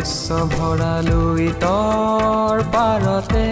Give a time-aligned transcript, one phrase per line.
[0.00, 3.48] শস্য ভৰালো ইতৰ পাৰতে।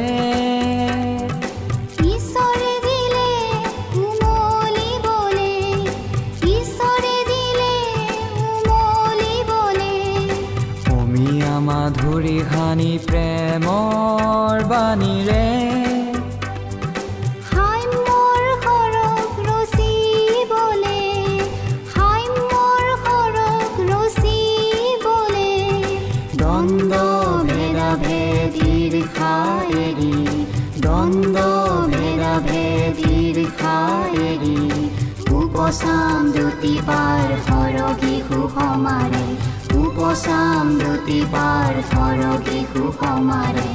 [11.68, 15.87] মাধুৰী সানি প্ৰেমৰ বাণীৰে।
[35.68, 39.24] উপচাম দুটি পাৰ সৰগী সুসমাৰে
[39.80, 43.68] উপচাম দুটি পাৰ সৰগী সুসমাৰে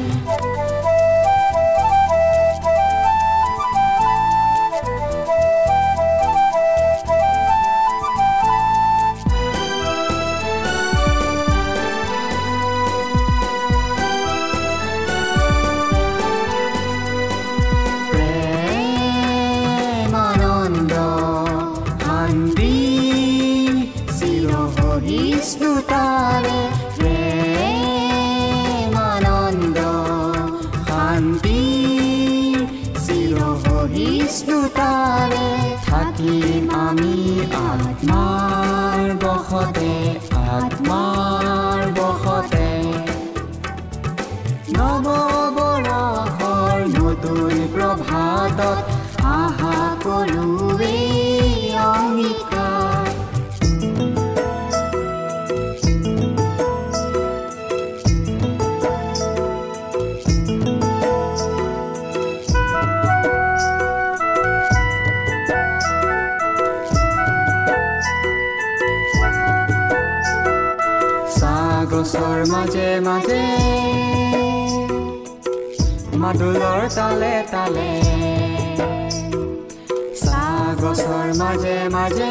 [76.24, 77.88] মাদুলৰ তালে তালে।
[80.22, 82.30] চাহ গছৰ মাজে মাজে।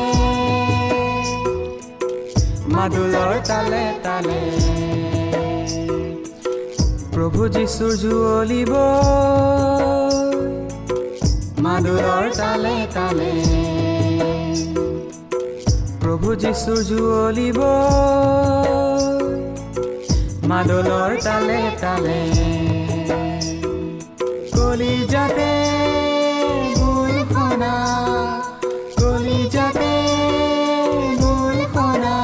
[2.75, 4.39] মাদুলৰ তালে তালে।
[7.15, 8.73] প্ৰভু যীশুৰ জুৱলিব
[11.59, 13.33] মাদুলৰ তালে তালে।
[16.01, 17.61] প্ৰভু যীশুৰ জুৱলিব
[20.49, 22.52] মাদলৰ তালে তালে।
[24.73, 25.53] কলিজাতে
[26.77, 27.75] গোল সনা
[29.01, 29.95] কলিজাতে
[31.21, 32.19] গোল সনা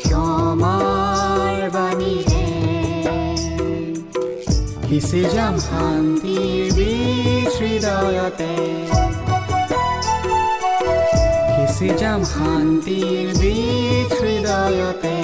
[0.00, 2.46] ক্ষমাৰ বাণীৰে
[4.88, 8.54] সিঁচি যাম শান্তিৰ বীজ হৃদয়তে?
[11.52, 15.16] সিঁচি যাম শান্তিৰ বীজ হৃদয়তে?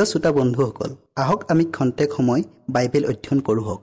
[0.00, 3.76] প্ৰিয় শ্ৰোতা বন্ধুসকল আহক আমি খন্তেক সময় বাইবেল অধ্যয়ন কৰোঁ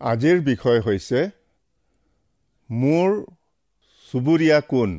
[0.00, 1.20] আজিৰ বিষয় হৈছে
[2.70, 3.08] মোৰ
[4.06, 4.90] চুবুৰীয়া কোন?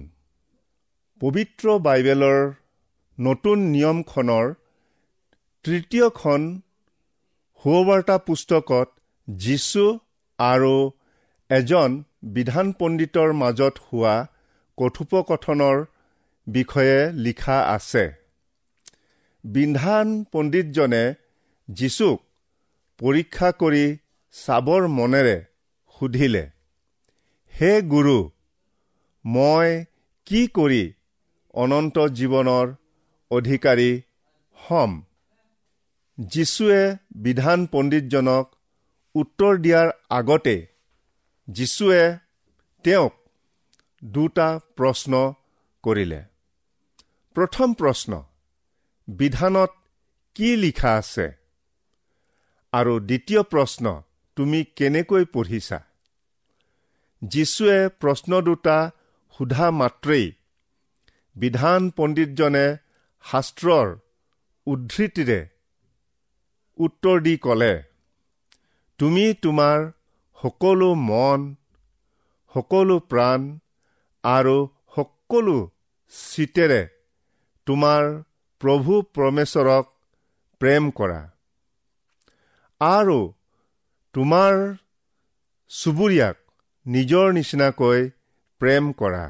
[1.21, 2.39] পবিত্ৰ বাইবেলৰ
[3.17, 4.45] নতুন নিয়মখনৰ
[5.65, 6.41] তৃতীয়খন
[7.63, 8.87] সুবাৰ্তা পুস্তকত
[9.27, 9.85] যীশু
[10.39, 10.75] আৰু
[11.49, 11.89] এজন
[12.25, 14.27] বিধান পণ্ডিতৰ মাজত হোৱা
[14.77, 15.85] কথোপকথনৰ
[16.47, 18.11] বিষয়ে লিখা আছে।
[19.43, 21.13] বিধান পণ্ডিতজনে
[21.69, 22.21] যীশুক
[22.99, 23.97] পৰীক্ষা কৰি
[24.31, 25.37] চাবৰ মনেৰে
[25.99, 26.49] সুধিলে
[27.53, 28.29] হে গুৰু
[29.25, 29.85] মই
[30.25, 30.93] কি কৰি
[31.53, 32.73] অনন্ত জীৱনৰ
[33.31, 34.01] অধিকাৰী
[34.57, 35.01] হ'ম?
[36.17, 38.45] যীশুৱে বিধান পণ্ডিতজনক
[39.15, 40.74] উত্তৰ দিয়াৰ আগতে
[41.47, 42.17] যীশুৱে
[42.83, 43.13] তেওঁক
[44.03, 45.33] দুটা প্ৰশ্ন
[45.83, 46.23] কৰিলে।
[47.35, 48.23] প্ৰথম প্ৰশ্ন
[49.07, 49.71] বিধানত
[50.35, 51.31] কি লিখা আছে?
[52.73, 54.01] আৰু দ্বিতীয় প্ৰশ্ন
[54.35, 55.79] তুমি কেনেকৈ পঢ়িছা?
[57.21, 58.91] যীশুৱে প্ৰশ্ন দুটা
[59.37, 60.31] সোধা মাত্ৰেই
[61.35, 62.77] বিধান পণ্ডিতজনে
[63.25, 63.95] শাস্ত্ৰৰ
[64.65, 65.47] উদ্ধৃতিৰে
[66.77, 67.83] উত্তৰ দি ক'লে
[68.97, 69.91] তুমি তোমাৰ
[70.43, 71.55] সকলো মন
[72.55, 73.59] সকলো প্ৰাণ
[74.23, 74.57] আৰু
[74.95, 75.57] সকলো
[76.13, 76.81] চিতেৰে
[77.67, 78.03] তোমাৰ
[78.61, 79.85] প্ৰভু পৰমেশ্বৰক
[80.61, 81.21] প্ৰেম কৰা।
[82.81, 83.19] আৰু
[84.15, 84.53] তোমাৰ
[85.71, 86.37] চুবুৰীয়াক
[86.85, 88.09] নিজৰ নিচিনাকৈ
[88.61, 89.25] প্ৰেম কৰা।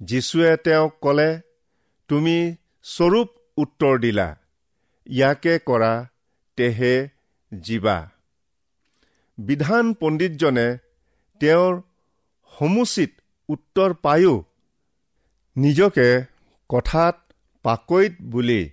[0.00, 1.30] যীশুৱে তেওঁক ক'লে
[2.08, 4.28] তুমি স্বৰূপ উত্তৰ দিলা।
[5.06, 5.92] ইয়াকে কৰা
[6.56, 6.94] তেহে
[7.52, 7.98] জীৱা
[9.38, 10.78] বিধান পণ্ডিতজনে
[11.40, 11.82] তেওঁৰ
[12.58, 13.10] সমুচিত
[13.48, 14.44] উত্তৰ পায়ো
[15.56, 16.24] নিজকে
[16.68, 17.32] কথাত
[17.62, 18.70] পাকৈত বুলি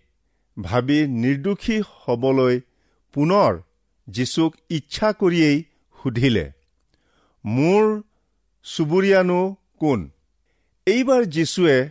[0.62, 2.62] ভাবি নিৰ্দোষী হ'বলৈ
[3.13, 3.60] পুনৰ
[4.08, 5.63] যীচুক ইচ্ছা কৰিয়েই
[6.04, 6.52] সুধিলে
[7.46, 8.02] মোৰ
[8.64, 10.10] চুবুৰীয়ানো কোন?
[10.86, 11.90] এইবাৰ যীশুৱে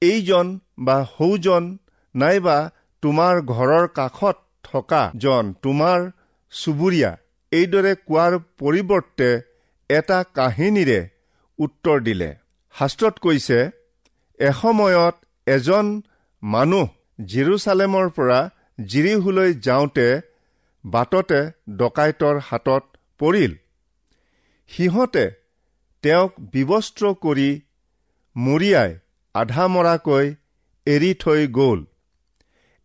[0.00, 1.78] এইজন বা সৌজন
[2.14, 2.70] নাইবা
[3.02, 6.10] তোমাৰ ঘৰৰ কাষত থকাজন তোমাৰ
[6.50, 7.16] চুবুৰীয়া।
[7.52, 9.28] এইদৰে কোৱাৰ পৰিৱৰ্তে
[9.90, 11.00] এটা কাহিনীৰে
[11.58, 12.30] উত্তৰ দিলে।
[12.74, 13.58] শাস্ত্ৰত কৈছে
[14.40, 15.16] এসময়ত
[15.46, 15.86] এজন
[16.42, 16.86] মানুহ
[17.30, 18.40] জিৰচালেমৰ পৰা
[18.92, 20.06] জিৰিহুলৈ যাওঁতে
[20.84, 21.40] বাটতে
[21.76, 22.84] ডকাইতৰ হাতত
[23.20, 23.52] পৰিল।
[24.70, 25.24] সিহঁতে
[26.04, 27.50] তেওঁক বিবস্ত্ৰ কৰি
[28.36, 28.90] মৰিয়াই
[29.34, 30.26] আধা মৰাকৈ
[30.86, 31.80] এৰি থৈ গ'ল।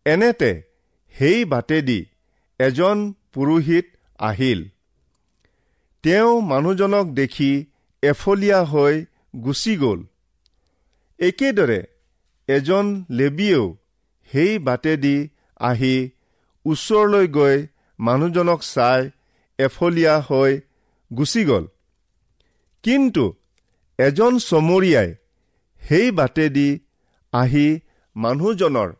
[0.06, 0.50] এনেতে
[1.14, 2.00] সেই বাটেদি
[2.60, 2.96] এজন
[3.32, 3.86] পুৰোহিত
[4.18, 4.68] আহিল।
[6.02, 7.66] তেওঁ মানুহজনক দেখি
[8.02, 9.04] এফলীয়া হৈ
[9.36, 10.00] গুচি গ'ল।
[11.18, 11.80] একেদৰে
[12.48, 13.76] এজন লেবিয়েও
[14.32, 15.28] সেই বাটেদি
[15.60, 16.10] আহি
[16.66, 17.66] ওচৰলৈ গৈ
[17.98, 19.10] মানুহজনক চাই
[19.58, 20.60] এফলীয়া হৈ
[21.16, 21.66] গুচি গ'ল।
[22.82, 23.34] কিন্তু
[23.98, 25.14] এজন চমৰীয়াই
[25.80, 26.80] সেই বাটেদি
[27.32, 27.80] আহি
[28.16, 28.92] মানুহজনৰ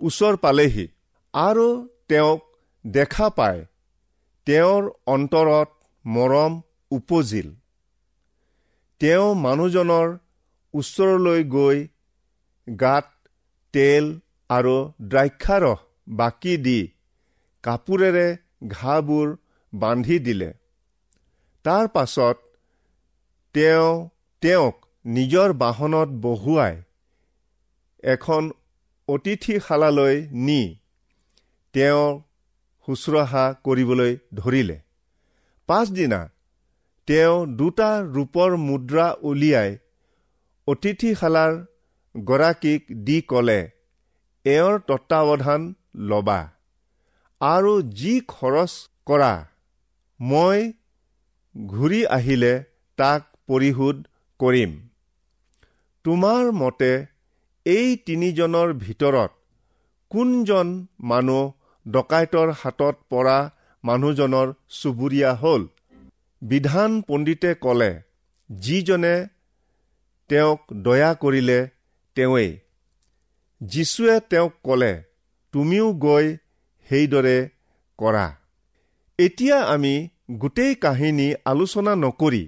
[0.00, 0.88] ওচৰ পালেহি
[1.34, 2.40] আৰু তেওঁক
[2.86, 3.64] দেখা পাই
[4.46, 5.68] তেওঁৰ অন্তৰত
[6.04, 6.52] মৰম
[6.90, 7.48] উপজিল।
[9.00, 10.08] তেওঁ মানুহজনৰ
[10.74, 11.78] ওচৰলৈ গৈ
[12.80, 13.06] গাত
[13.74, 14.04] তেল
[14.50, 16.80] আৰু দ্ৰাক্ষাৰস বাকি দি
[17.64, 18.26] কাপোৰেৰে
[18.68, 19.36] ঘাঁবোৰ
[19.72, 20.50] বান্ধি দিলে।
[21.64, 22.36] তাৰ পাছত
[23.54, 24.08] তেওঁ
[24.42, 26.74] তেওঁক নিজৰ বাহনত বহুৱাই
[28.02, 28.42] এখন
[29.08, 30.62] অতিথিশালালৈ নি।
[31.74, 32.04] তেওঁ
[32.86, 34.76] শুশ্ৰূষা কৰিবলৈ ধৰিলে।
[35.68, 36.20] পাছদিনা
[37.08, 39.70] তেওঁ দুটা ৰূপৰ মুদ্ৰা উলিয়াই
[40.68, 41.52] অতিথিশালাৰ
[42.14, 43.60] গৰাকীক দি ক'লে
[44.44, 45.62] এওঁৰ তত্বাৱধান
[46.10, 46.40] ল'বা
[47.40, 48.72] আৰু যি খৰচ
[49.06, 49.32] কৰা
[50.20, 50.58] মই
[51.54, 52.52] ঘূৰি আহিলে
[52.98, 53.96] তাক পৰিশোধ
[54.40, 54.72] কৰিম।
[56.04, 56.90] তোমাৰ মতে
[57.66, 59.30] এই তিনিজনৰ ভিতৰত
[60.10, 60.68] কোনজন
[61.10, 61.42] মানুহ
[61.88, 63.36] ডকাইতৰ হাতত পৰা
[63.84, 65.62] মানুহজনৰ চুবুৰীয়া হ'ল।
[66.42, 67.92] বিধান পণ্ডিতে ক'লে
[68.50, 69.26] যিজনে
[70.28, 71.58] তেওঁক দয়া কৰিলে
[72.16, 72.50] তেওঁৱেই।
[73.60, 74.92] যীশুৱে তেওঁক ক'লে
[75.52, 76.26] তুমিও গৈ
[76.90, 77.38] সেইদৰে
[77.98, 78.26] কৰা।
[79.18, 79.94] এতিয়া আমি
[80.32, 82.44] গোটেই কাহিনী আলোচনা নকৰি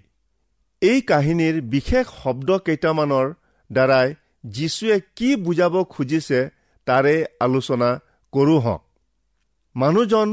[0.83, 3.27] এই কাহিনীৰ বিশেষ শব্দ কেইটামানৰ
[3.73, 4.15] দ্বাৰাই
[4.45, 6.41] যীশুৱে কি বুজাব খুজিছে
[6.87, 7.91] তাৰে আলোচনা
[8.33, 8.88] কৰোঁ হওক।
[9.79, 10.29] মানুহজন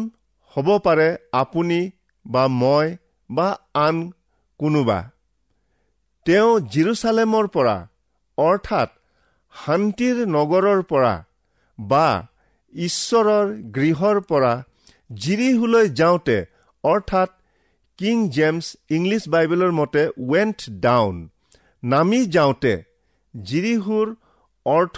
[0.56, 1.10] হ'ব পাৰে
[1.42, 1.80] আপুনি
[2.26, 2.88] বা মই
[3.30, 3.48] বা
[3.86, 3.96] আন
[4.60, 5.00] কোনোবা।
[6.26, 7.76] তেওঁ জিৰচালেমৰ পৰা
[8.38, 8.90] অৰ্থাৎ
[9.54, 11.14] শান্তিৰ নগৰৰ পৰা
[11.80, 12.08] বা
[12.76, 14.54] ঈশ্বৰৰ গৃহৰ পৰা
[15.24, 16.38] জিৰিহুলৈ যাওঁতে
[16.84, 17.30] অৰ্থাৎ
[18.00, 21.16] কিং জেমছ ইংলিছ বাইবেলৰ মতে ৱেণ্ট ডাউন
[21.84, 22.74] নামি যাওঁতে
[23.34, 24.08] জিৰিহুৰ
[24.66, 24.98] অৰ্থ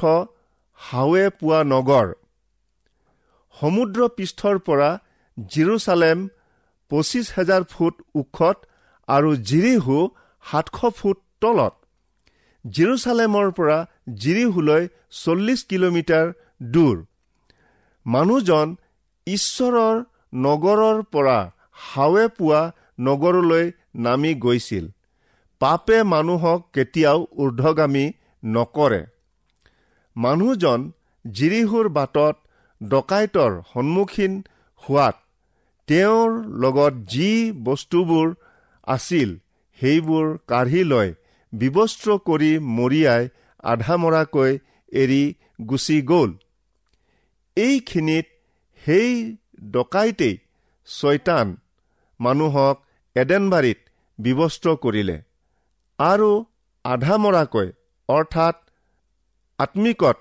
[0.79, 2.07] হাৱে পোৱা নগৰ।
[3.59, 4.89] সমুদ্ৰ পৃষ্ঠৰ পৰা
[5.37, 6.27] জিৰচালেম
[6.91, 8.57] পঁচিছ হেজাৰ ফুট ওখত
[9.07, 9.97] আৰু জিৰিহু
[10.45, 11.73] সাতশ ফুট তলত।
[12.65, 13.77] জিৰচালেমৰ পৰা
[14.23, 14.83] জিৰিহুলৈ
[15.23, 16.33] চল্লিছ কিলোমিটাৰ
[16.73, 16.97] দূৰ।
[18.05, 18.75] মানুহজন
[19.27, 20.03] ঈশ্বৰৰ
[20.45, 21.37] নগৰৰ পৰা
[21.87, 22.61] হাৱে পোৱা
[22.99, 24.85] নগৰলৈ নামি গৈছিল।
[25.61, 28.05] পাপে মানুহক কেতিয়াও ঊৰ্ধগামী
[28.43, 29.01] নকৰে।
[30.15, 30.91] মানুহজন
[31.25, 32.35] জিৰিহুৰ বাটত
[32.81, 34.33] ডকাইতৰ সন্মুখীন
[34.83, 35.15] হোৱাত
[35.87, 36.29] তেওঁৰ
[36.63, 37.31] লগত যি
[37.63, 38.27] বস্তুবোৰ
[38.87, 39.29] আছিল
[39.79, 41.09] সেইবোৰ কাঢ়ি লৈ
[41.53, 43.23] বিবস্ত্ৰ কৰি মৰিয়াই
[43.63, 44.51] আধা মৰাকৈ
[44.91, 45.23] এৰি
[45.67, 46.31] গুচি গ'ল।
[47.57, 48.27] এইখিনিত
[48.83, 49.11] সেই
[49.71, 50.35] ডকাইতেই
[50.87, 51.47] ছয়তান
[52.19, 52.75] মানুহক
[53.15, 53.79] এডেনবাৰীত
[54.19, 55.17] বিবস্ত্ৰ কৰিলে
[55.99, 56.29] আৰু
[56.85, 57.67] আধা মৰাকৈ
[58.09, 58.55] অৰ্থাৎ
[59.59, 60.17] আত্মিকত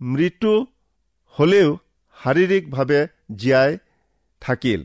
[0.00, 0.52] মৃত্যু
[1.38, 1.68] হলেও
[2.16, 3.00] শাৰীৰিকভাৱে
[3.40, 3.70] জীয়াই
[4.42, 4.80] থাকিল।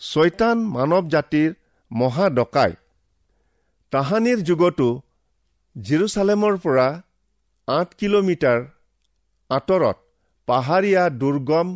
[0.00, 1.50] ছয়তান মানৱ জাতিৰ
[1.90, 2.72] মহা ডকাই।
[3.92, 4.88] তাহানিৰ যুগতো
[5.76, 6.88] জিৰচালেমৰ পৰা
[7.68, 8.60] আঠ কিলোমিটাৰ
[9.50, 9.96] আঁতৰত
[10.48, 11.68] পাহাৰীয়া দুৰ্গম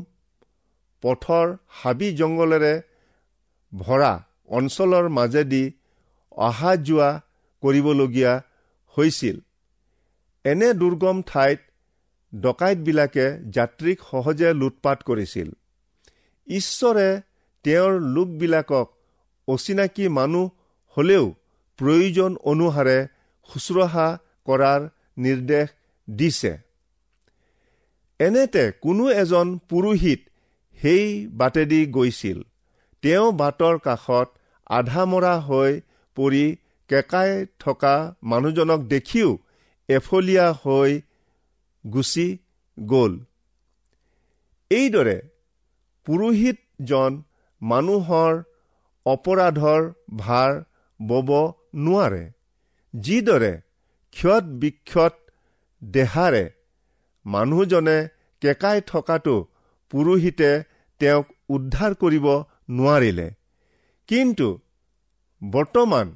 [1.03, 1.47] পথৰ
[1.81, 2.75] হাবি জংঘলেৰে
[3.73, 4.13] ভৰা
[4.59, 5.65] অঞ্চলৰ মাজেদি
[6.47, 7.11] অহা যোৱা
[7.63, 8.33] কৰিবলগীয়া
[8.97, 9.37] হৈছিল।
[10.45, 11.61] এনে দুৰ্গম ঠাইত
[12.33, 15.49] ডকাইতবিলাকে যাত্ৰীক সহজে লুটপাত কৰিছিল।
[16.49, 17.21] ঈশ্বৰে
[17.65, 18.87] তেওঁৰ লোকবিলাকক
[19.49, 20.51] অচিনাকি মানুহ
[20.97, 21.35] হলেও
[21.79, 22.99] প্ৰয়োজন অনুসাৰে
[23.51, 24.81] শুশ্ৰূষা কৰাৰ
[25.19, 25.69] নিৰ্দেশ
[26.11, 26.53] দিছে।
[28.21, 30.21] এনেতে কোনো এজন পুৰোহিত
[30.81, 32.43] সেই বাটেদি গৈছিল।
[33.03, 34.29] তেওঁ বাটৰ কাষত
[34.67, 35.81] আধা মৰা হৈ
[36.17, 36.57] পৰি
[36.89, 39.39] কেকাই থকা মানুহজনক দেখিও
[39.89, 41.01] এফলীয়া হৈ
[41.85, 42.29] গুচি
[42.79, 43.13] গ'ল।
[44.71, 45.19] এইদৰে
[46.07, 47.13] পুৰোহিতজন
[47.63, 48.33] মানুহৰ
[49.07, 49.83] অপৰাধৰ
[50.17, 50.53] ভাৰ
[51.01, 51.31] বব
[51.85, 52.25] নোৱাৰে
[52.95, 53.53] যিদৰে
[54.17, 55.15] ক্ষত বিক্ষত
[55.83, 56.45] দেহাৰে
[57.27, 57.99] মানুহজনে
[58.43, 59.37] কেকাই থকাটো
[59.93, 60.51] পুৰোহিতে
[61.01, 62.27] তেওঁক উদ্ধাৰ কৰিব
[62.71, 63.29] নোৱাৰিলে।
[64.09, 64.49] কিন্তু
[65.43, 66.07] বৰ্তমান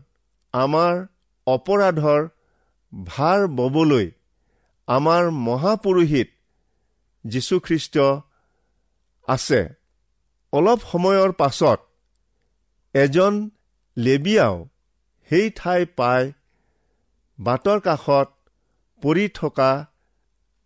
[0.55, 0.95] আমাৰ
[1.47, 2.23] অপৰাধৰ
[2.93, 4.07] ভাৰ ববলৈ
[4.89, 6.29] আমাৰ মহাপুৰোহিত
[7.25, 7.99] যীশুখ্ৰীষ্ট
[9.29, 9.61] আছে।
[10.53, 11.81] অলপ সময়ৰ পাছত
[12.95, 13.51] এজন
[13.97, 14.69] লেবিয়াও
[15.31, 16.33] সেই ঠাই পাই
[17.39, 18.29] বাটৰ কাষত
[19.03, 19.71] পৰি থকা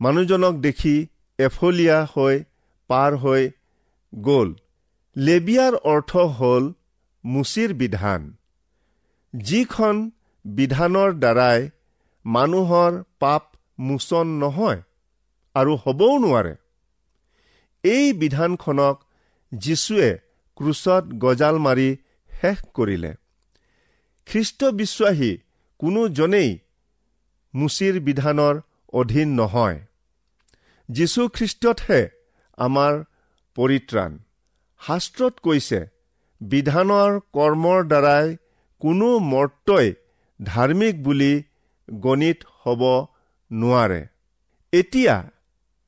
[0.00, 0.96] মানুহজনক দেখি
[1.38, 2.44] এফলীয়া হৈ
[2.90, 3.50] পাৰ হৈ
[4.12, 4.48] গ'ল।
[5.16, 6.72] লেবিয়াৰ অৰ্থ হ'ল
[7.24, 8.36] মুচিৰ বিধান।
[9.34, 10.10] যিখন
[10.44, 11.70] বিধানৰ দ্বাৰাই
[12.24, 13.49] মানুহৰ পাপ
[13.80, 14.80] মোচন নহয়
[15.54, 16.54] আৰু হ'বও নোৱাৰে।
[17.84, 18.96] এই বিধানখনক
[19.52, 20.10] যীশুৱে
[20.56, 21.88] ক্ৰুচত গজাল মাৰি
[22.30, 23.12] শেষ কৰিলে।
[24.28, 25.30] খ্ৰীষ্ট বিশ্বাসী
[25.78, 26.50] কোনোজনেই
[27.54, 28.60] মুচিৰ বিধানৰ
[28.92, 29.78] অধীন নহয়।
[30.88, 32.00] যীশুখ্ৰীষ্টতহে
[32.58, 32.92] আমাৰ
[33.56, 34.18] পৰিত্ৰাণ।
[34.80, 35.80] শাস্ত্ৰত কৈছে
[36.40, 38.36] বিধানৰ কৰ্মৰ দ্বাৰাই
[38.82, 39.88] কোনো মৰ্তই
[40.40, 41.32] ধাৰ্মিক বুলি
[41.88, 42.82] গণিত হ'ব
[43.50, 44.00] নোৱাৰে।
[44.72, 45.16] এতিয়া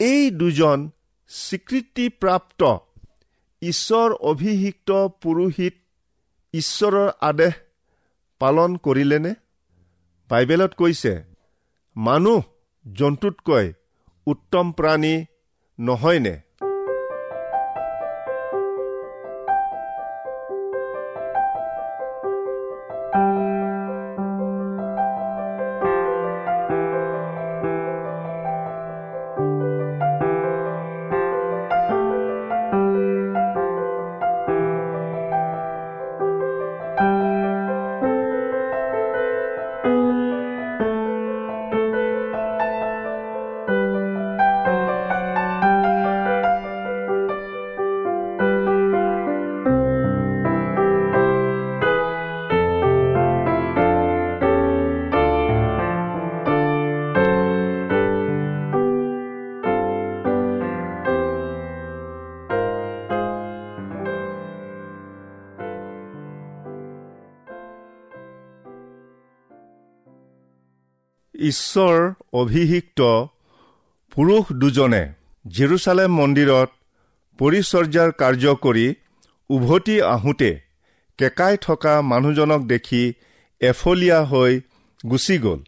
[0.00, 0.78] এই দুজন
[1.28, 2.62] স্বীকৃতিপ্ৰাপ্ত
[3.62, 4.90] ঈশ্বৰ অভিষিক্ত
[5.22, 5.74] পুৰোহিত
[6.54, 7.54] ঈশ্বৰৰ আদেশ
[8.40, 9.32] পালন কৰিলেনে?
[10.30, 11.12] বাইবেলত কৈছে
[11.96, 12.40] মানুহ
[12.86, 13.72] জন্তুতকৈ
[14.26, 15.14] উত্তম প্ৰাণী
[15.78, 16.34] নহয়নে?
[71.50, 71.96] ঈশ্বৰ
[72.32, 73.00] অভিষিক্ত
[74.12, 75.02] পুৰুষ দুজনে
[75.44, 76.68] জেৰুচালেম মন্দিৰত
[77.38, 78.86] পৰিচৰ্যাৰ কাৰ্য কৰি
[79.50, 80.50] উভতি আহোঁতে
[81.18, 83.02] কেকাই থকা মানুহজনক দেখি
[83.60, 84.52] এফলীয়া হৈ
[85.10, 85.60] গুচি গ'ল।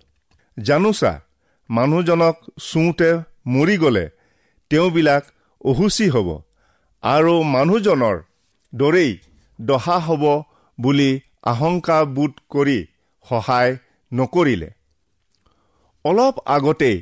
[0.57, 1.12] জানোচা
[1.71, 3.11] মানুহজনক চুওঁতে
[3.47, 4.04] মৰি গ'লে
[4.71, 5.25] তেওঁবিলাক
[5.64, 6.28] অহুচি হ'ব
[7.02, 8.16] আৰু মানুহজনৰ
[8.73, 9.12] দৰেই
[9.59, 10.25] দহা হ'ব
[10.78, 11.11] বুলি
[11.45, 12.78] আশংকাবোধ কৰি
[13.26, 13.73] সহায়
[14.12, 14.71] নকৰিলে।
[16.04, 16.99] অলপ আগতেই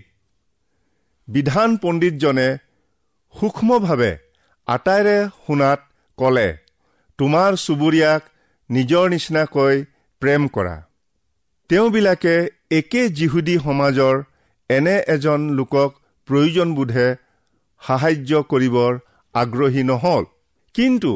[1.29, 2.49] বিধান পণ্ডিতজনে
[3.35, 4.13] সূক্ষ্মভাৱে
[4.69, 5.81] আটাইৰে শুনাত
[6.19, 6.49] ক'লে
[7.19, 8.23] তোমাৰ চুবুৰীয়াক
[8.71, 9.75] নিজৰ নিচিনাকৈ
[10.23, 10.77] প্ৰেম কৰা।
[11.71, 12.35] তেওঁবিলাকে
[12.71, 14.15] একে যিহুদী সমাজৰ
[14.71, 15.91] এনে এজন লোকক
[16.29, 17.07] প্ৰয়োজনবোধে
[17.83, 18.93] সাহাৰ্য কৰিবৰ
[19.35, 20.25] আগ্ৰহী নহ'ল।
[20.75, 21.13] কিন্তু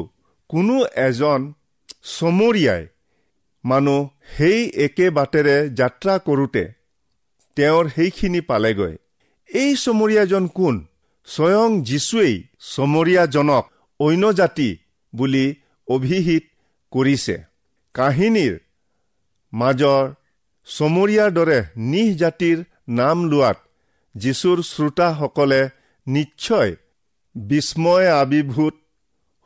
[0.49, 0.75] কোনো
[1.07, 1.39] এজন
[2.15, 2.83] চমৰীয়াই
[3.63, 3.99] মানুহ
[4.35, 6.63] সেই একে বাটেৰে যাত্ৰা কৰোঁতে
[7.57, 8.95] তেওঁৰ সেইখিনি পালেগৈ।
[9.49, 10.75] এই চমৰীয়াজন কোন?
[11.27, 13.63] স্বয়ং যীশুৱেই চমৰীয়াজনক
[13.99, 14.69] অন্য জাতি
[15.15, 15.45] বুলি
[15.87, 16.43] অভিহিত
[16.91, 17.35] কৰিছে।
[17.93, 18.53] কাহিনীৰ
[19.53, 20.03] মাজৰ
[20.67, 22.57] চমৰীয়াৰ দৰে নিজ জাতিৰ
[22.89, 23.57] নাম লোৱাত
[24.15, 25.61] যীশুৰ শ্ৰোতাসকলে
[26.07, 26.75] নিশ্চয়
[27.35, 28.75] বিস্ময় আবিৰ্ভূত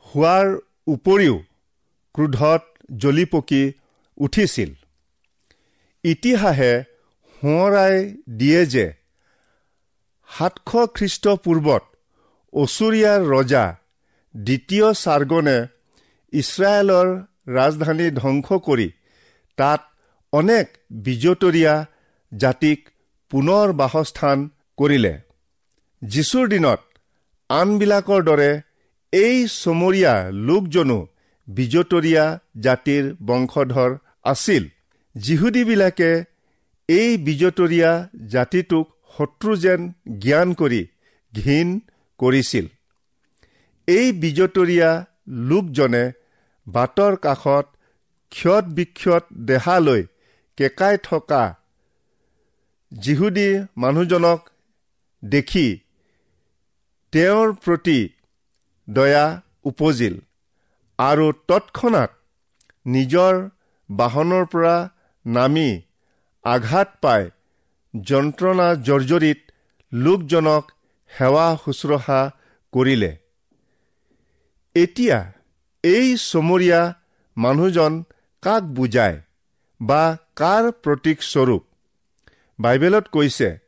[0.06, 0.46] হোৱাৰ
[0.86, 1.36] উপৰিও
[2.14, 2.62] ক্ৰোধত
[2.96, 3.72] জ্বলি পকি
[4.16, 4.70] উঠিছিল।
[6.04, 6.72] ইতিহাসে
[7.42, 7.94] সোঁৱৰাই
[8.38, 8.86] দিয়ে যে
[10.30, 11.82] সাতশ খ্ৰীষ্টপূৰ্বত
[12.52, 13.64] অচুৰীয়াৰ ৰজা
[14.34, 15.58] দ্বিতীয় চাৰ্গনে
[16.32, 17.08] ইছৰাইলৰ
[17.54, 18.88] ৰাজধানী ধ্বংস কৰি
[19.58, 19.80] তাত
[20.32, 20.66] অনেক
[21.06, 21.74] বিজতৰীয়া
[22.32, 22.80] জাতিক
[23.30, 24.38] পুনৰ বাসস্থান
[24.78, 25.14] কৰিলে।
[26.02, 26.80] যীশুৰ দিনত
[27.50, 28.50] আনবিলাকৰ দৰে
[29.12, 30.14] এই চমৰীয়া
[30.48, 30.98] লোকজনো
[31.48, 32.24] বিজতৰীয়া
[32.60, 33.90] জাতিৰ বংশধৰ
[34.24, 34.62] আছিল।
[35.14, 36.10] যিহুদীবিলাকে
[36.92, 37.90] এই বিজতৰীয়া
[38.32, 39.80] জাতিটোক শত্ৰু যেন
[40.22, 40.80] জ্ঞান কৰি
[41.32, 41.68] ঘীন
[42.20, 42.66] কৰিছিল।
[43.88, 44.90] এই বিজতৰীয়া
[45.50, 46.04] লোকজনে
[46.66, 47.66] বাটৰ কাষত
[48.32, 50.02] ক্ষত বিক্ষত দেহালৈ
[50.58, 51.42] কেকাই থকা
[52.92, 54.40] যিহুদী মানুহজনক
[55.22, 55.66] দেখি
[57.12, 57.98] তেওঁৰ প্ৰতি
[58.88, 59.24] দয়া
[59.64, 60.14] উপজিল
[60.98, 62.10] আৰু তৎক্ষণাত
[62.94, 63.34] নিজৰ
[63.88, 64.74] বাহনৰ পৰা
[65.24, 65.70] নামি
[66.44, 67.30] আঘাত পাই
[67.94, 69.38] যন্ত্ৰণা জৰ্জৰিত
[69.92, 70.72] লোকজনক
[71.10, 72.20] সেৱা শুশ্ৰূষা
[72.72, 73.16] কৰিলে।
[74.74, 75.32] এতিয়া
[75.82, 76.80] এই চমৰীয়া
[77.36, 78.02] মানুহজন
[78.42, 79.20] কাক বুজায়
[79.80, 81.62] বা কাৰ প্ৰতীকস্বৰূপ
[82.58, 83.58] বাইবেলত কৈছে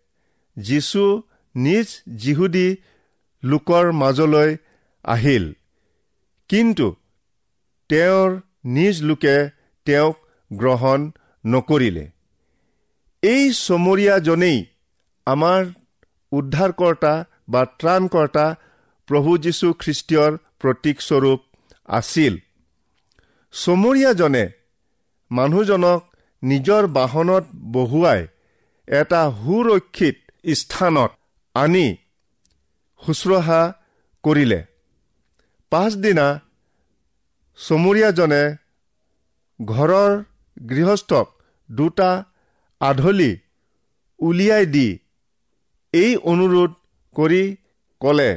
[0.56, 1.22] যীশু
[1.54, 2.76] নিজ যিহুদী
[3.42, 4.56] লোকৰ মাজলৈ
[5.04, 5.52] আহিল।
[6.48, 6.94] কিন্তু
[7.88, 9.36] তেওঁৰ নিজ লোকে
[9.86, 10.16] তেওঁক
[10.50, 11.10] গ্ৰহণ
[11.46, 12.13] নকৰিলে।
[13.32, 14.58] এই চমৰীয়াজনেই
[15.26, 15.62] আমাৰ
[16.32, 17.12] উদ্ধাৰকৰ্তা
[17.48, 18.46] বা ত্ৰাণকৰ্তা
[19.08, 21.40] প্ৰভু যীশু খ্ৰীষ্টীয়ৰ প্ৰতীকস্বৰূপ
[21.88, 22.34] আছিল।
[23.54, 24.44] চমৰীয়াজনে
[25.30, 26.00] মানুহজনক
[26.42, 27.44] নিজৰ বাহনত
[27.76, 28.20] বহুৱাই
[28.88, 30.16] এটা সুৰক্ষিত
[30.54, 31.10] স্থানত
[31.54, 31.86] আনি
[33.02, 33.62] শুশ্ৰূষা
[34.24, 34.60] কৰিলে।
[35.72, 36.26] পাছদিনা
[37.58, 38.42] চমৰীয়াজনে
[39.60, 40.12] ঘৰৰ
[40.68, 41.26] গৃহস্থক
[41.70, 42.10] দুটা
[42.84, 43.32] আধলি
[44.20, 44.88] উলিয়াই দি
[45.94, 46.72] এই অনুৰোধ
[47.16, 47.42] কৰি
[48.00, 48.30] ক'লে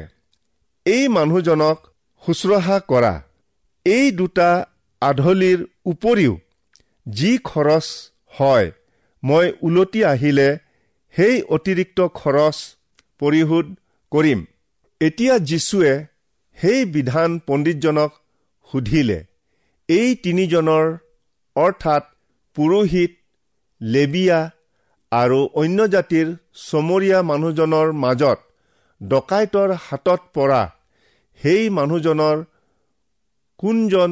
[0.86, 1.78] এই মানুহজনক
[2.24, 3.14] শুশ্ৰূষা কৰা।
[3.86, 4.50] এই দুটা
[5.02, 5.60] আধলিৰ
[5.92, 6.34] উপৰিও
[7.06, 7.88] যি খৰচ
[8.40, 8.68] হয়
[9.24, 10.50] মই ওলটি আহিলে
[11.16, 12.58] সেই অতিৰিক্ত খৰচ
[13.22, 13.66] পৰিশোধ
[14.12, 14.40] কৰিম।
[15.02, 15.94] এতিয়া যীশুৱে
[16.58, 18.12] সেই বিধান পণ্ডিতজনক
[18.70, 19.20] সুধিলে
[19.90, 20.86] এই তিনিজনৰ
[21.56, 22.04] অৰ্থাৎ
[22.58, 23.12] পুৰোহিত
[23.82, 24.40] লেবিয়া
[25.12, 28.40] আৰু অন্য জাতিৰ চমৰীয়া মানুহজনৰ মাজত
[29.02, 30.62] ডকাইতৰ হাতত পৰা
[31.42, 32.38] সেই মানুহজনৰ
[33.58, 34.12] কোনজন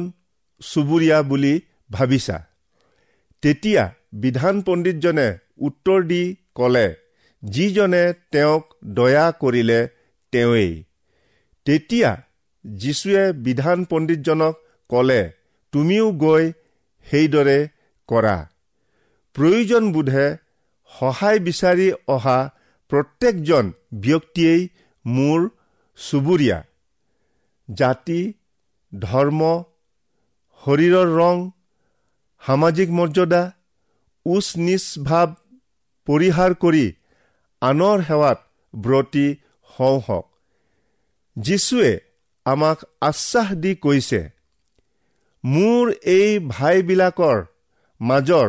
[0.60, 1.54] চুবুৰীয়া বুলি
[1.92, 2.36] ভাবিছা?
[3.42, 6.22] তেতিয়া বিধান পণ্ডিতজনে উত্তৰ দি
[6.54, 6.86] ক'লে
[7.42, 9.80] যিজনে তেওঁক দয়া কৰিলে
[10.32, 10.72] তেওঁৱেই।
[11.66, 12.10] তেতিয়া
[12.64, 14.54] যীশুৱে বিধান পণ্ডিতজনক
[14.90, 15.22] ক'লে
[15.72, 16.44] তুমিও গৈ
[17.06, 17.58] সেইদৰে
[18.08, 18.36] কৰা।
[19.36, 20.26] প্ৰয়োজনবোধে
[20.90, 22.38] সহায় বিচাৰি অহা
[22.90, 23.64] প্ৰত্যেকজন
[24.04, 24.62] ব্যক্তিয়েই
[25.04, 25.40] মোৰ
[25.98, 26.58] চুবুৰীয়া।
[27.68, 28.20] জাতি
[28.92, 29.40] ধৰ্ম
[30.62, 31.36] শৰীৰৰ ৰং
[32.42, 33.42] সামাজিক মৰ্যাদা
[34.26, 35.28] উচ নিচ ভাৱ
[36.08, 36.86] পৰিহাৰ কৰি
[37.62, 38.38] আনৰ সেৱাত
[38.74, 39.28] ব্ৰতী
[39.70, 40.26] হওঁ হওক।
[41.36, 41.92] যীশুৱে
[42.46, 44.20] আমাক আশ্বাস দি কৈছে
[45.44, 47.38] মোৰ এই ভাইবিলাকৰ
[48.00, 48.48] মাজৰ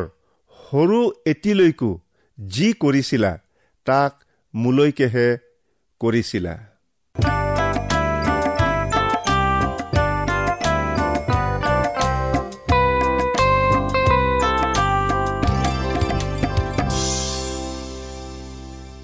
[0.70, 1.90] সৰু এটিলৈকো
[2.38, 3.28] যি কৰিছিলা
[3.86, 4.12] তাক
[4.54, 5.28] মোলৈকেহে
[6.00, 6.54] কৰিছিলা।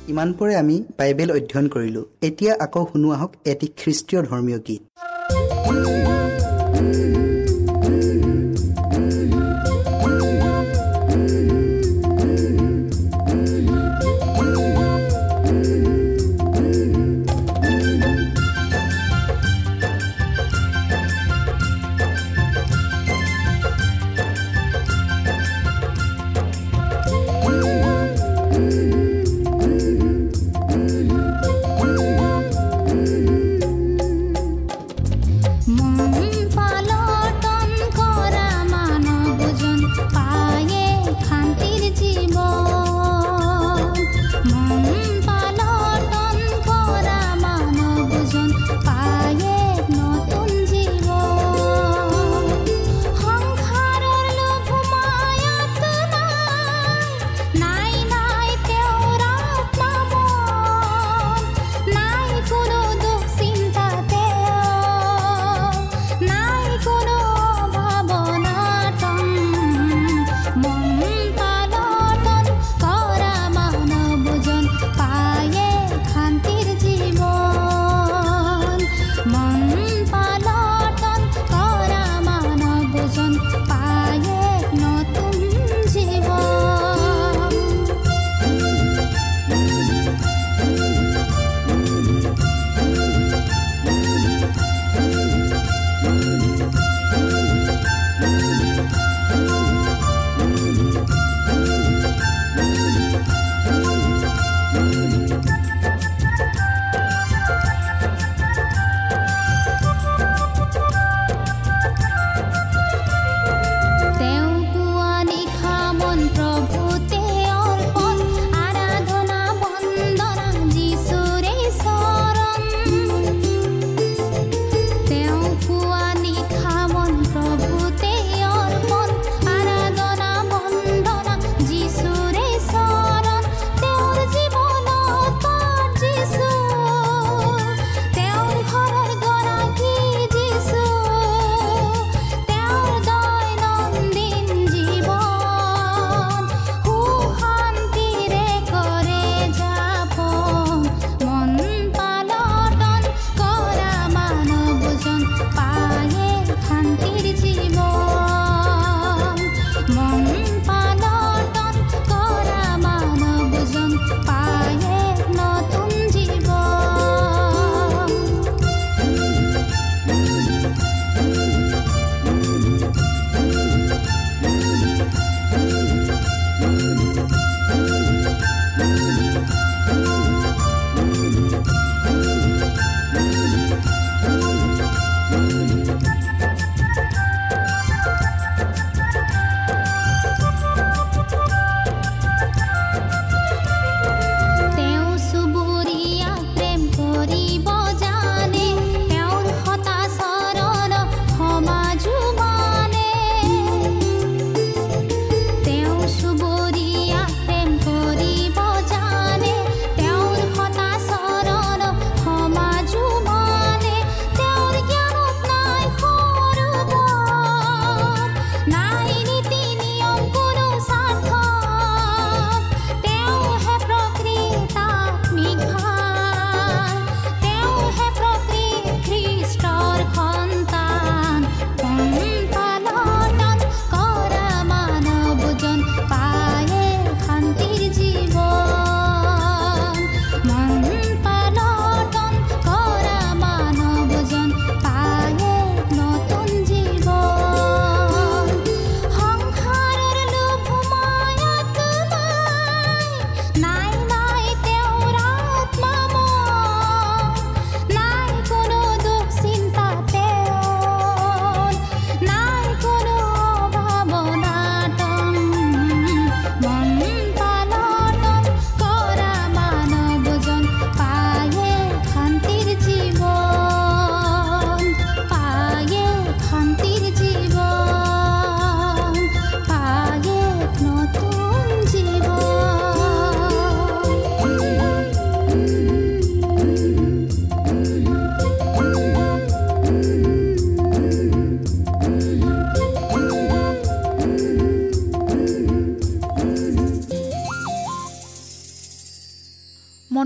[0.09, 4.83] ইমানপৰে আমি বাইবেল অধ্যয়ন কৰিলোঁ। এতিয়া আকৌ শুনো আহক এটি খ্ৰীষ্টীয় ধৰ্মীয় গীত।